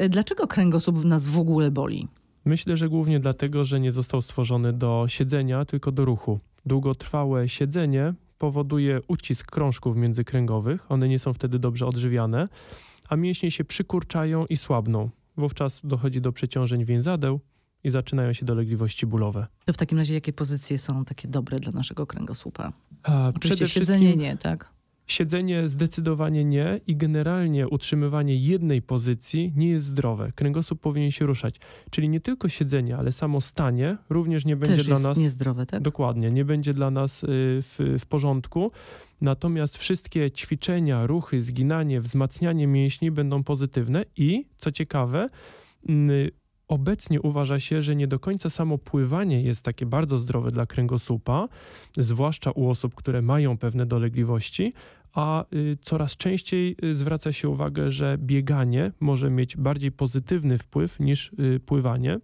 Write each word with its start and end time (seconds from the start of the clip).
E, 0.00 0.08
Dlaczego 0.08 0.46
kręgosłup 0.46 1.04
nas 1.04 1.28
w 1.28 1.38
ogóle 1.38 1.70
boli? 1.70 2.08
Myślę, 2.44 2.76
że 2.76 2.88
głównie 2.88 3.20
dlatego, 3.20 3.64
że 3.64 3.80
nie 3.80 3.92
został 3.92 4.22
stworzony 4.22 4.72
do 4.72 5.04
siedzenia, 5.08 5.64
tylko 5.64 5.92
do 5.92 6.04
ruchu. 6.04 6.40
Długotrwałe 6.66 7.48
siedzenie 7.48 8.14
powoduje 8.38 9.00
ucisk 9.08 9.50
krążków 9.50 9.96
międzykręgowych, 9.96 10.90
one 10.92 11.08
nie 11.08 11.18
są 11.18 11.32
wtedy 11.32 11.58
dobrze 11.58 11.86
odżywiane, 11.86 12.48
a 13.08 13.16
mięśnie 13.16 13.50
się 13.50 13.64
przykurczają 13.64 14.46
i 14.46 14.56
słabną. 14.56 15.10
Wówczas 15.36 15.80
dochodzi 15.84 16.20
do 16.20 16.32
przeciążeń 16.32 16.84
więzadeł 16.84 17.40
i 17.84 17.90
zaczynają 17.90 18.32
się 18.32 18.46
dolegliwości 18.46 19.06
bólowe. 19.06 19.46
To 19.64 19.72
w 19.72 19.76
takim 19.76 19.98
razie 19.98 20.14
jakie 20.14 20.32
pozycje 20.32 20.78
są 20.78 21.04
takie 21.04 21.28
dobre 21.28 21.58
dla 21.58 21.72
naszego 21.72 22.06
kręgosłupa? 22.06 22.72
A 23.02 23.32
Oczywiście 23.36 23.68
siedzenie 23.68 24.16
nie, 24.16 24.36
tak? 24.36 24.68
Siedzenie 25.10 25.68
zdecydowanie 25.68 26.44
nie 26.44 26.80
i 26.86 26.96
generalnie 26.96 27.68
utrzymywanie 27.68 28.36
jednej 28.36 28.82
pozycji 28.82 29.52
nie 29.56 29.68
jest 29.68 29.86
zdrowe. 29.86 30.32
Kręgosłup 30.34 30.80
powinien 30.80 31.10
się 31.10 31.26
ruszać. 31.26 31.56
Czyli 31.90 32.08
nie 32.08 32.20
tylko 32.20 32.48
siedzenie, 32.48 32.96
ale 32.96 33.12
samo 33.12 33.40
stanie 33.40 33.96
również 34.10 34.44
nie 34.44 34.56
będzie 34.56 34.76
Też 34.76 34.86
dla 34.86 34.94
jest 34.94 35.06
nas 35.06 35.18
niezdrowe, 35.18 35.66
tak? 35.66 35.82
dokładnie, 35.82 36.30
nie 36.30 36.44
będzie 36.44 36.74
dla 36.74 36.90
nas 36.90 37.24
y, 37.24 37.26
w, 37.28 37.96
w 38.00 38.06
porządku. 38.06 38.70
Natomiast 39.20 39.78
wszystkie 39.78 40.30
ćwiczenia, 40.30 41.06
ruchy, 41.06 41.42
zginanie, 41.42 42.00
wzmacnianie 42.00 42.66
mięśni 42.66 43.10
będą 43.10 43.44
pozytywne 43.44 44.04
i 44.16 44.44
co 44.56 44.72
ciekawe, 44.72 45.28
y, 45.90 46.30
Obecnie 46.70 47.20
uważa 47.20 47.60
się, 47.60 47.82
że 47.82 47.96
nie 47.96 48.06
do 48.06 48.18
końca 48.18 48.50
samo 48.50 48.78
pływanie 48.78 49.42
jest 49.42 49.62
takie 49.62 49.86
bardzo 49.86 50.18
zdrowe 50.18 50.50
dla 50.50 50.66
kręgosłupa, 50.66 51.48
zwłaszcza 51.96 52.50
u 52.50 52.68
osób, 52.68 52.94
które 52.94 53.22
mają 53.22 53.58
pewne 53.58 53.86
dolegliwości, 53.86 54.72
a 55.12 55.44
y, 55.54 55.78
coraz 55.82 56.16
częściej 56.16 56.76
y, 56.84 56.94
zwraca 56.94 57.32
się 57.32 57.48
uwagę, 57.48 57.90
że 57.90 58.18
bieganie 58.18 58.92
może 59.00 59.30
mieć 59.30 59.56
bardziej 59.56 59.92
pozytywny 59.92 60.58
wpływ 60.58 61.00
niż 61.00 61.32
y, 61.32 61.60
pływanie. 61.60 62.18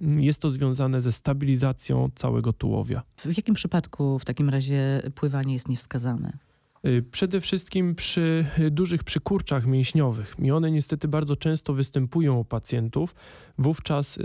Jest 0.00 0.40
to 0.40 0.50
związane 0.50 1.02
ze 1.02 1.12
stabilizacją 1.12 2.10
całego 2.14 2.52
tułowia. 2.52 3.02
W 3.16 3.36
jakim 3.36 3.54
przypadku 3.54 4.18
w 4.18 4.24
takim 4.24 4.48
razie 4.48 5.02
pływanie 5.14 5.54
jest 5.54 5.68
niewskazane? 5.68 6.38
Przede 7.10 7.40
wszystkim 7.40 7.94
przy 7.94 8.44
dużych 8.70 9.04
przykurczach 9.04 9.66
mięśniowych 9.66 10.36
i 10.38 10.50
one 10.50 10.70
niestety 10.70 11.08
bardzo 11.08 11.36
często 11.36 11.74
występują 11.74 12.38
u 12.38 12.44
pacjentów. 12.44 13.14
Wówczas 13.58 14.18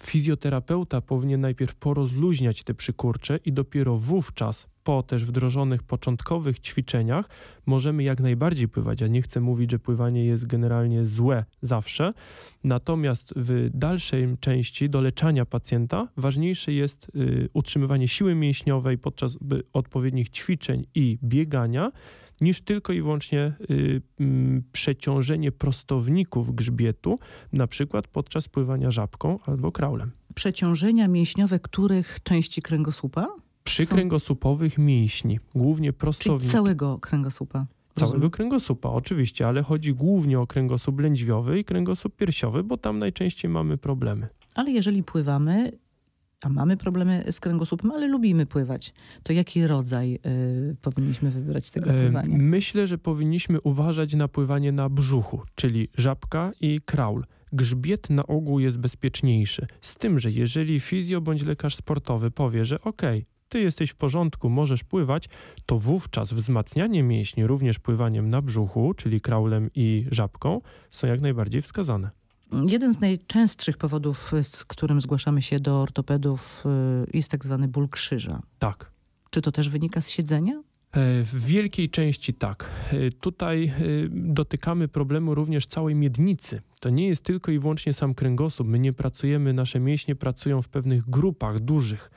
fizjoterapeuta 0.00 1.00
powinien 1.00 1.40
najpierw 1.40 1.74
porozluźniać 1.74 2.62
te 2.62 2.74
przykurcze 2.74 3.38
i 3.44 3.52
dopiero 3.52 3.96
wówczas 3.96 4.66
po 4.88 5.02
też 5.02 5.24
wdrożonych 5.24 5.82
początkowych 5.82 6.60
ćwiczeniach 6.60 7.28
możemy 7.66 8.02
jak 8.02 8.20
najbardziej 8.20 8.68
pływać. 8.68 9.00
Ja 9.00 9.06
nie 9.06 9.22
chcę 9.22 9.40
mówić, 9.40 9.70
że 9.70 9.78
pływanie 9.78 10.24
jest 10.24 10.46
generalnie 10.46 11.06
złe 11.06 11.44
zawsze. 11.62 12.12
Natomiast 12.64 13.32
w 13.36 13.70
dalszej 13.74 14.36
części 14.40 14.90
doleczania 14.90 15.46
pacjenta 15.46 16.08
ważniejsze 16.16 16.72
jest 16.72 17.10
y, 17.14 17.48
utrzymywanie 17.52 18.08
siły 18.08 18.34
mięśniowej 18.34 18.98
podczas 18.98 19.38
odpowiednich 19.72 20.30
ćwiczeń 20.30 20.86
i 20.94 21.18
biegania, 21.22 21.92
niż 22.40 22.60
tylko 22.60 22.92
i 22.92 23.02
wyłącznie 23.02 23.52
y, 23.70 24.02
mm, 24.20 24.62
przeciążenie 24.72 25.52
prostowników 25.52 26.54
grzbietu, 26.54 27.18
na 27.52 27.66
przykład 27.66 28.08
podczas 28.08 28.48
pływania 28.48 28.90
żabką 28.90 29.38
albo 29.46 29.72
kraulem. 29.72 30.10
Przeciążenia 30.34 31.08
mięśniowe 31.08 31.58
których 31.58 32.18
części 32.22 32.62
kręgosłupa? 32.62 33.47
Przykręgosłupowych 33.68 34.78
mięśni, 34.78 35.38
głównie 35.54 35.88
Czyli 35.92 35.98
prostownik. 35.98 36.52
całego 36.52 36.98
kręgosłupa. 36.98 37.66
Całego 37.94 38.12
Rozumiem. 38.14 38.30
kręgosłupa, 38.30 38.88
oczywiście, 38.88 39.46
ale 39.48 39.62
chodzi 39.62 39.94
głównie 39.94 40.40
o 40.40 40.46
kręgosłup 40.46 41.00
lędźwiowy 41.00 41.58
i 41.58 41.64
kręgosłup 41.64 42.16
piersiowy, 42.16 42.64
bo 42.64 42.76
tam 42.76 42.98
najczęściej 42.98 43.50
mamy 43.50 43.76
problemy. 43.78 44.28
Ale 44.54 44.70
jeżeli 44.70 45.02
pływamy, 45.02 45.72
a 46.42 46.48
mamy 46.48 46.76
problemy 46.76 47.24
z 47.30 47.40
kręgosłupem, 47.40 47.90
ale 47.92 48.06
lubimy 48.06 48.46
pływać, 48.46 48.94
to 49.22 49.32
jaki 49.32 49.66
rodzaj 49.66 50.18
y, 50.70 50.76
powinniśmy 50.82 51.30
wybrać 51.30 51.70
tego 51.70 51.90
E, 51.90 52.00
pływania? 52.00 52.36
Myślę, 52.40 52.86
że 52.86 52.98
powinniśmy 52.98 53.60
uważać 53.60 54.14
na 54.14 54.28
pływanie 54.28 54.72
na 54.72 54.88
brzuchu, 54.88 55.40
czyli 55.54 55.88
żabka 55.96 56.52
i 56.60 56.80
kraul. 56.84 57.24
Grzbiet 57.52 58.10
na 58.10 58.26
ogół 58.26 58.60
jest 58.60 58.78
bezpieczniejszy. 58.78 59.66
Z 59.80 59.96
tym, 59.96 60.18
że 60.18 60.30
jeżeli 60.30 60.80
fizjo 60.80 61.20
bądź 61.20 61.42
lekarz 61.42 61.76
sportowy 61.76 62.30
powie, 62.30 62.64
że 62.64 62.80
okej, 62.80 63.26
ty 63.48 63.60
jesteś 63.60 63.90
w 63.90 63.94
porządku, 63.94 64.50
możesz 64.50 64.84
pływać, 64.84 65.28
to 65.66 65.78
wówczas 65.78 66.32
wzmacnianie 66.32 67.02
mięśni 67.02 67.46
również 67.46 67.78
pływaniem 67.78 68.30
na 68.30 68.42
brzuchu, 68.42 68.94
czyli 68.94 69.20
kraulem 69.20 69.70
i 69.74 70.06
żabką, 70.10 70.60
są 70.90 71.06
jak 71.06 71.20
najbardziej 71.20 71.62
wskazane. 71.62 72.10
Jeden 72.68 72.94
z 72.94 73.00
najczęstszych 73.00 73.76
powodów, 73.78 74.32
z 74.42 74.64
którym 74.64 75.00
zgłaszamy 75.00 75.42
się 75.42 75.60
do 75.60 75.82
ortopedów, 75.82 76.64
y, 77.06 77.16
jest 77.16 77.30
tak 77.30 77.44
zwany 77.44 77.68
ból 77.68 77.88
krzyża. 77.88 78.42
Tak. 78.58 78.90
Czy 79.30 79.42
to 79.42 79.52
też 79.52 79.68
wynika 79.68 80.00
z 80.00 80.08
siedzenia? 80.10 80.62
E, 80.92 81.22
W 81.22 81.44
wielkiej 81.46 81.90
części 81.90 82.34
tak. 82.34 82.70
E, 82.92 83.10
Tutaj 83.10 83.64
e, 83.64 83.72
dotykamy 84.10 84.88
problemu 84.88 85.34
również 85.34 85.66
całej 85.66 85.94
miednicy. 85.94 86.62
To 86.80 86.90
nie 86.90 87.08
jest 87.08 87.22
tylko 87.24 87.52
i 87.52 87.58
wyłącznie 87.58 87.92
sam 87.92 88.14
kręgosłup. 88.14 88.68
My 88.68 88.78
nie 88.78 88.92
pracujemy, 88.92 89.52
nasze 89.52 89.80
mięśnie 89.80 90.14
pracują 90.16 90.62
w 90.62 90.68
pewnych 90.68 91.10
grupach 91.10 91.60
dużych. 91.60 92.10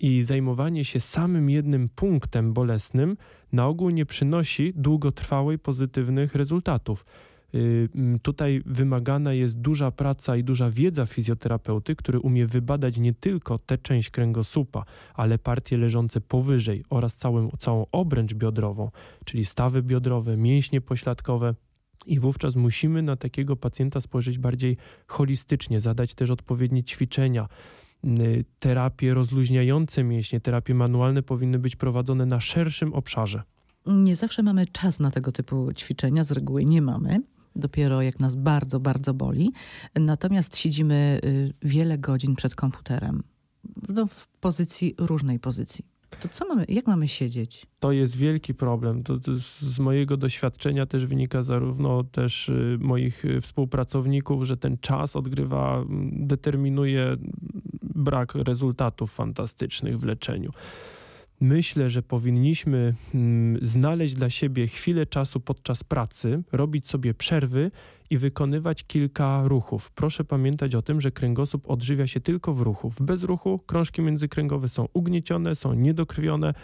I 0.00 0.22
zajmowanie 0.22 0.84
się 0.84 1.00
samym 1.00 1.50
jednym 1.50 1.88
punktem 1.88 2.52
bolesnym 2.52 3.16
na 3.52 3.66
ogół 3.66 3.90
nie 3.90 4.06
przynosi 4.06 4.72
długotrwałej 4.76 5.58
pozytywnych 5.58 6.34
rezultatów. 6.34 7.06
Y, 7.54 7.88
Tutaj 8.22 8.62
wymagana 8.66 9.32
jest 9.32 9.60
duża 9.60 9.90
praca 9.90 10.36
i 10.36 10.44
duża 10.44 10.70
wiedza 10.70 11.06
fizjoterapeuty, 11.06 11.96
który 11.96 12.20
umie 12.20 12.46
wybadać 12.46 12.98
nie 12.98 13.14
tylko 13.14 13.58
tę 13.58 13.78
część 13.78 14.10
kręgosłupa, 14.10 14.84
ale 15.14 15.38
partie 15.38 15.76
leżące 15.76 16.20
powyżej 16.20 16.84
oraz 16.90 17.16
całą, 17.16 17.50
całą 17.58 17.86
obręcz 17.92 18.34
biodrową, 18.34 18.90
czyli 19.24 19.44
stawy 19.44 19.82
biodrowe, 19.82 20.36
mięśnie 20.36 20.80
pośladkowe. 20.80 21.54
I 22.06 22.18
wówczas 22.18 22.56
musimy 22.56 23.02
na 23.02 23.16
takiego 23.16 23.56
pacjenta 23.56 24.00
spojrzeć 24.00 24.38
bardziej 24.38 24.76
holistycznie, 25.06 25.80
zadać 25.80 26.14
też 26.14 26.30
odpowiednie 26.30 26.84
ćwiczenia. 26.84 27.48
Y, 28.04 28.44
Terapie 28.58 29.14
rozluźniające 29.14 30.04
mięśnie, 30.04 30.40
terapie 30.40 30.74
manualne 30.74 31.22
powinny 31.22 31.58
być 31.58 31.76
prowadzone 31.76 32.26
na 32.26 32.40
szerszym 32.40 32.94
obszarze. 32.94 33.42
Nie 33.86 34.16
zawsze 34.16 34.42
mamy 34.42 34.66
czas 34.66 35.00
na 35.00 35.10
tego 35.10 35.32
typu 35.32 35.72
ćwiczenia, 35.72 36.24
z 36.24 36.30
reguły 36.30 36.64
nie 36.64 36.82
mamy. 36.82 37.20
Dopiero 37.56 38.02
jak 38.02 38.20
nas 38.20 38.34
bardzo, 38.34 38.80
bardzo 38.80 39.14
boli. 39.14 39.52
Natomiast 39.94 40.56
siedzimy 40.56 41.20
y, 41.24 41.52
wiele 41.62 41.98
godzin 41.98 42.34
przed 42.34 42.54
komputerem. 42.54 43.22
No, 43.88 44.06
w 44.06 44.28
pozycji, 44.28 44.94
różnej 44.98 45.38
pozycji. 45.38 45.84
To 46.20 46.28
co 46.28 46.46
mamy, 46.48 46.64
jak 46.68 46.86
mamy 46.86 47.08
siedzieć? 47.08 47.66
To 47.80 47.92
jest 47.92 48.16
wielki 48.16 48.54
problem. 48.54 49.02
To, 49.02 49.18
to 49.18 49.34
z- 49.34 49.78
mojego 49.78 50.16
doświadczenia 50.16 50.86
też 50.86 51.06
wynika 51.06 51.42
zarówno 51.42 52.04
też 52.04 52.48
y, 52.48 52.78
moich 52.80 53.24
współpracowników, 53.40 54.44
że 54.44 54.56
ten 54.56 54.78
czas 54.78 55.16
odgrywa, 55.16 55.84
determinuje 56.12 57.16
brak 57.96 58.34
rezultatów 58.34 59.12
fantastycznych 59.12 59.98
w 59.98 60.04
leczeniu. 60.04 60.50
Myślę, 61.40 61.90
że 61.90 62.02
powinniśmy 62.02 62.94
mm, 63.14 63.58
znaleźć 63.62 64.14
dla 64.14 64.30
siebie 64.30 64.66
chwilę 64.66 65.06
czasu 65.06 65.40
podczas 65.40 65.84
pracy, 65.84 66.42
robić 66.52 66.88
sobie 66.88 67.14
przerwy 67.14 67.70
i 68.10 68.18
wykonywać 68.18 68.84
kilka 68.84 69.42
ruchów. 69.44 69.90
Proszę 69.90 70.24
pamiętać 70.24 70.74
o 70.74 70.82
tym, 70.82 71.00
że 71.00 71.10
kręgosłup 71.10 71.70
odżywia 71.70 72.06
się 72.06 72.20
tylko 72.20 72.52
w 72.52 72.60
ruchu. 72.60 72.90
W 72.90 73.02
bezruchu 73.02 73.58
krążki 73.66 74.02
międzykręgowe 74.02 74.68
są 74.68 74.88
ugniecione, 74.92 75.54
są 75.54 75.74
niedokrwione, 75.74 76.54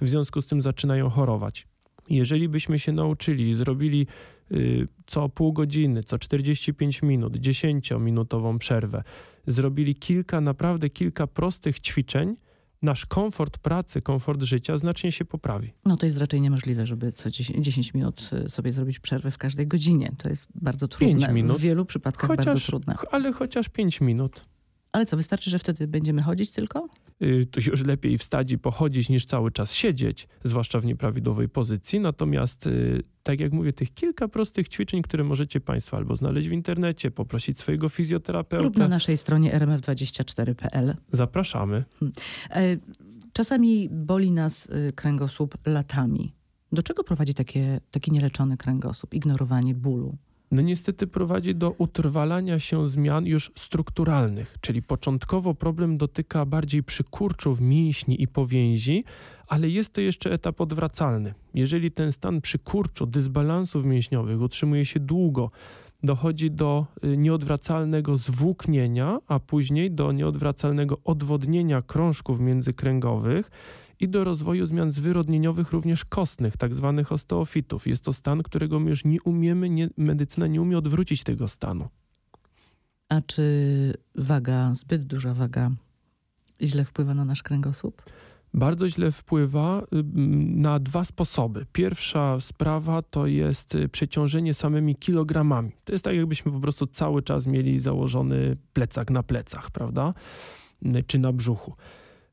w 0.00 0.08
związku 0.08 0.42
z 0.42 0.46
tym 0.46 0.62
zaczynają 0.62 1.08
chorować. 1.08 1.66
Jeżeli 2.08 2.48
byśmy 2.48 2.78
się 2.78 2.92
nauczyli 2.92 3.48
i 3.48 3.54
zrobili 3.54 4.06
co 5.06 5.28
pół 5.28 5.52
godziny, 5.52 6.02
co 6.04 6.18
45 6.18 7.02
minut, 7.02 7.36
10-minutową 7.36 8.58
przerwę, 8.58 9.02
zrobili 9.46 9.94
kilka, 9.94 10.40
naprawdę 10.40 10.90
kilka 10.90 11.26
prostych 11.26 11.80
ćwiczeń, 11.80 12.36
nasz 12.82 13.06
komfort 13.06 13.58
pracy, 13.58 14.02
komfort 14.02 14.42
życia 14.42 14.78
znacznie 14.78 15.12
się 15.12 15.24
poprawi. 15.24 15.72
No 15.84 15.96
to 15.96 16.06
jest 16.06 16.18
raczej 16.18 16.40
niemożliwe, 16.40 16.86
żeby 16.86 17.12
co 17.12 17.30
10, 17.30 17.64
10 17.64 17.94
minut 17.94 18.30
y, 18.46 18.50
sobie 18.50 18.72
zrobić 18.72 18.98
przerwę 18.98 19.30
w 19.30 19.38
każdej 19.38 19.66
godzinie. 19.66 20.12
To 20.18 20.28
jest 20.28 20.46
bardzo 20.54 20.88
trudne. 20.88 21.32
minut. 21.32 21.56
W 21.56 21.60
wielu 21.60 21.84
przypadkach 21.84 22.28
bardzo 22.28 22.50
Chociaż, 22.50 22.66
trudne. 22.66 22.94
ale 23.10 23.32
chociaż 23.32 23.68
5 23.68 24.00
minut. 24.00 24.44
Ale 24.92 25.06
co, 25.06 25.16
wystarczy, 25.16 25.50
że 25.50 25.58
wtedy 25.58 25.88
będziemy 25.88 26.22
chodzić 26.22 26.50
tylko? 26.50 26.88
Y, 27.22 27.46
To 27.46 27.60
już 27.60 27.84
lepiej 27.84 28.18
wstać 28.18 28.52
i 28.52 28.58
pochodzić 28.58 29.08
niż 29.08 29.24
cały 29.26 29.50
czas 29.50 29.74
siedzieć, 29.74 30.28
zwłaszcza 30.44 30.80
w 30.80 30.84
nieprawidłowej 30.84 31.48
pozycji. 31.48 32.00
Natomiast, 32.00 32.66
y, 32.66 33.02
tak 33.22 33.40
jak 33.40 33.52
mówię, 33.52 33.72
tych 33.72 33.94
kilka 33.94 34.28
prostych 34.28 34.68
ćwiczeń, 34.68 35.02
które 35.02 35.24
możecie 35.24 35.60
Państwo 35.60 35.96
albo 35.96 36.16
znaleźć 36.16 36.48
w 36.48 36.52
internecie, 36.52 37.10
poprosić 37.10 37.58
swojego 37.58 37.84
Lub 37.86 37.92
fizjoterapeuty, 37.92 38.78
na 38.78 38.88
naszej 38.88 39.16
stronie 39.16 39.58
rmf24.pl. 39.58 40.96
zapraszamy. 41.12 41.84
E, 42.50 42.76
Czasami 43.32 43.88
boli 43.88 44.32
nas 44.32 44.66
y, 44.66 44.92
kręgosłup 44.94 45.58
latami. 45.66 46.32
Do 46.72 46.82
czego 46.82 47.04
prowadzi 47.04 47.34
takie, 47.34 47.80
taki 47.90 48.12
nieleczony 48.12 48.56
kręgosłup? 48.56 49.14
Ignorowanie 49.14 49.74
bólu. 49.74 50.16
No 50.52 50.62
niestety 50.62 51.06
prowadzi 51.06 51.54
do 51.54 51.70
utrwalania 51.78 52.58
się 52.58 52.88
zmian 52.88 53.26
już 53.26 53.52
strukturalnych, 53.56 54.56
czyli 54.60 54.82
początkowo 54.82 55.54
problem 55.54 55.98
dotyka 55.98 56.46
bardziej 56.46 56.82
przykurczów, 56.82 57.60
mięśni 57.60 58.22
i 58.22 58.28
powięzi, 58.28 59.04
ale 59.48 59.68
jest 59.68 59.92
to 59.92 60.00
jeszcze 60.00 60.32
etap 60.32 60.60
odwracalny. 60.60 61.34
Jeżeli 61.54 61.90
ten 61.90 62.12
stan 62.12 62.40
przykurczu, 62.40 63.06
dysbalansów 63.06 63.84
mięśniowych 63.84 64.40
utrzymuje 64.40 64.84
się 64.84 65.00
długo, 65.00 65.50
dochodzi 66.02 66.50
do 66.50 66.86
y, 67.04 67.16
nieodwracalnego 67.16 68.16
zwłóknienia, 68.16 69.18
a 69.28 69.40
później 69.40 69.90
do 69.90 70.12
nieodwracalnego 70.12 70.98
odwodnienia 71.04 71.82
krążków 71.82 72.40
międzykręgowych 72.40 73.50
i 74.02 74.08
do 74.08 74.24
rozwoju 74.24 74.66
zmian 74.66 74.92
zwyrodnieniowych 74.92 75.72
również 75.72 76.04
kostnych, 76.04 76.56
tak 76.56 76.74
zwanych 76.74 77.12
osteofitów. 77.12 77.86
Jest 77.86 78.04
to 78.04 78.12
stan, 78.12 78.42
którego 78.42 78.80
my 78.80 78.90
już 78.90 79.04
nie 79.04 79.22
umiemy, 79.22 79.70
nie, 79.70 79.88
medycyna 79.96 80.46
nie 80.46 80.62
umie 80.62 80.78
odwrócić 80.78 81.22
tego 81.22 81.48
stanu. 81.48 81.88
A 83.08 83.20
czy 83.20 83.44
waga, 84.14 84.74
zbyt 84.74 85.04
duża 85.04 85.34
waga 85.34 85.70
źle 86.62 86.84
wpływa 86.84 87.14
na 87.14 87.24
nasz 87.24 87.42
kręgosłup? 87.42 88.02
bardzo 88.54 88.88
źle 88.88 89.10
wpływa 89.10 89.86
na 90.54 90.78
dwa 90.78 91.04
sposoby. 91.04 91.66
Pierwsza 91.72 92.40
sprawa 92.40 93.02
to 93.02 93.26
jest 93.26 93.74
y, 93.74 93.88
przeciążenie 93.88 94.54
samymi 94.54 94.96
kilogramami. 94.96 95.72
To 95.84 95.92
jest 95.92 96.04
tak, 96.04 96.14
jakbyśmy 96.14 96.52
po 96.52 96.60
prostu 96.60 96.86
cały 96.86 97.22
czas 97.22 97.46
mieli 97.46 97.80
założony 97.80 98.56
plecak 98.72 99.10
na 99.10 99.22
plecach, 99.22 99.70
prawda? 99.70 100.14
Czy 101.06 101.18
na 101.18 101.32
brzuchu. 101.32 101.74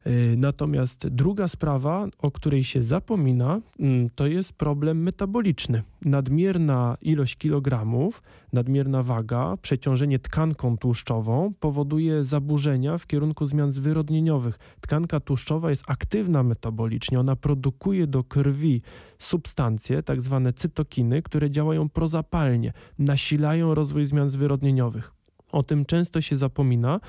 Y, 0.08 0.36
natomiast 0.38 1.08
druga 1.08 1.48
sprawa, 1.48 2.08
o 2.20 2.32
której 2.32 2.64
się 2.64 2.84
zapomina, 2.84 3.62
mm, 3.80 4.10
to 4.16 4.28
jest 4.28 4.54
problem 4.54 5.04
metaboliczny. 5.04 5.84
Nadmierna 6.06 6.98
ilość 7.02 7.36
kilogramów, 7.36 8.24
nadmierna 8.54 9.04
waga, 9.04 9.58
przeciążenie 9.62 10.20
tkanką 10.20 10.78
tłuszczową 10.78 11.54
powoduje 11.60 12.24
zaburzenia 12.24 12.98
w 12.98 13.08
kierunku 13.08 13.48
zmian 13.48 13.72
zwyrodnieniowych. 13.72 14.60
Tkanka 14.82 15.20
tłuszczowa 15.20 15.70
jest 15.70 15.84
aktywna 15.88 16.44
metabolicznie, 16.44 17.20
ona 17.20 17.36
produkuje 17.36 18.08
do 18.08 18.24
krwi 18.24 18.82
substancje, 19.20 20.04
tak 20.04 20.22
zwane 20.22 20.54
cytokiny, 20.54 21.22
które 21.22 21.52
działają 21.52 21.90
prozapalnie, 21.90 22.74
nasilają 23.00 23.76
rozwój 23.76 24.06
zmian 24.06 24.30
zwyrodnieniowych. 24.30 25.12
O 25.52 25.64
tym 25.64 25.86
często 25.86 26.22
się 26.22 26.38
zapomina, 26.38 27.00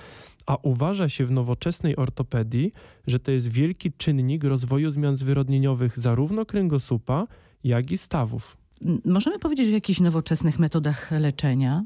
a 0.50 0.56
uważa 0.62 1.08
się 1.08 1.24
w 1.24 1.30
nowoczesnej 1.30 1.96
ortopedii, 1.96 2.72
że 3.06 3.18
to 3.18 3.32
jest 3.32 3.48
wielki 3.48 3.92
czynnik 3.92 4.44
rozwoju 4.44 4.90
zmian 4.90 5.16
zwyrodnieniowych 5.16 5.98
zarówno 5.98 6.46
kręgosłupa, 6.46 7.26
jak 7.64 7.90
i 7.90 7.98
stawów. 7.98 8.56
Możemy 9.04 9.38
powiedzieć 9.38 9.68
o 9.68 9.74
jakichś 9.74 10.00
nowoczesnych 10.00 10.58
metodach 10.58 11.10
leczenia? 11.10 11.84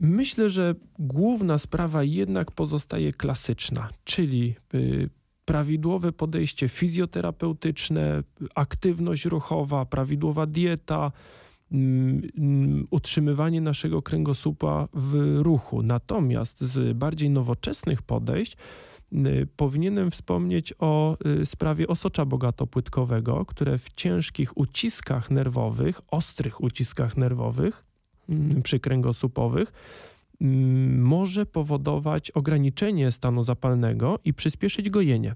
Myślę, 0.00 0.50
że 0.50 0.74
główna 0.98 1.58
sprawa 1.58 2.04
jednak 2.04 2.52
pozostaje 2.52 3.12
klasyczna, 3.12 3.88
czyli 4.04 4.54
y, 4.74 5.10
prawidłowe 5.44 6.12
podejście 6.12 6.68
fizjoterapeutyczne, 6.68 8.22
aktywność 8.54 9.24
ruchowa, 9.24 9.84
prawidłowa 9.84 10.46
dieta, 10.46 11.12
utrzymywanie 12.90 13.60
naszego 13.60 14.02
kręgosłupa 14.02 14.88
w 14.94 15.38
ruchu. 15.38 15.82
Natomiast 15.82 16.60
z 16.60 16.96
bardziej 16.96 17.30
nowoczesnych 17.30 18.02
podejść 18.02 18.56
y, 19.12 19.48
powinienem 19.56 20.10
wspomnieć 20.10 20.74
o 20.78 21.16
y, 21.40 21.46
sprawie 21.46 21.86
osocza 21.86 22.24
bogatopłytkowego, 22.24 23.44
które 23.44 23.78
w 23.78 23.88
ciężkich 23.94 24.58
uciskach 24.58 25.30
nerwowych, 25.30 26.00
ostrych 26.10 26.60
uciskach 26.62 27.16
nerwowych 27.16 27.84
mm, 28.28 28.62
przykręgosłupowych 28.62 29.72
może 30.90 31.46
powodować 31.46 32.30
ograniczenie 32.30 33.10
stanu 33.10 33.42
zapalnego 33.42 34.18
i 34.24 34.34
przyspieszyć 34.34 34.90
gojenie. 34.90 35.34